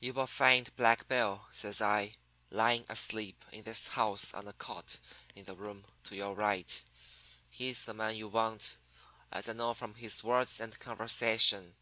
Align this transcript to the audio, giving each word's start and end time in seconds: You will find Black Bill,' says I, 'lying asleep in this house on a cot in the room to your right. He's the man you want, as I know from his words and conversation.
You 0.00 0.12
will 0.12 0.26
find 0.26 0.76
Black 0.76 1.08
Bill,' 1.08 1.46
says 1.50 1.80
I, 1.80 2.12
'lying 2.50 2.84
asleep 2.90 3.42
in 3.52 3.62
this 3.64 3.86
house 3.88 4.34
on 4.34 4.46
a 4.46 4.52
cot 4.52 4.98
in 5.34 5.46
the 5.46 5.56
room 5.56 5.86
to 6.04 6.14
your 6.14 6.34
right. 6.34 6.82
He's 7.48 7.86
the 7.86 7.94
man 7.94 8.14
you 8.16 8.28
want, 8.28 8.76
as 9.32 9.48
I 9.48 9.54
know 9.54 9.72
from 9.72 9.94
his 9.94 10.22
words 10.22 10.60
and 10.60 10.78
conversation. 10.78 11.74